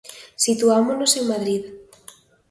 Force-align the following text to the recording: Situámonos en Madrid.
Situámonos 0.45 1.11
en 1.19 1.23
Madrid. 1.31 1.61